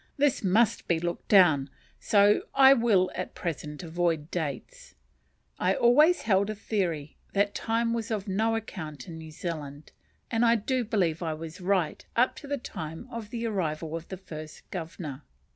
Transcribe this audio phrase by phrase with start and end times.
[0.17, 1.69] This must be looked down,
[1.99, 4.95] so I will at present avoid dates.
[5.59, 9.91] I always held a theory that time was of no account in New Zealand,
[10.31, 14.07] and I do believe I was right up to the time of the arrival of
[14.07, 15.21] the first Governor.